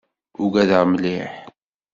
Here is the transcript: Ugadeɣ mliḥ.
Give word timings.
Ugadeɣ 0.43 0.83
mliḥ. 0.91 1.33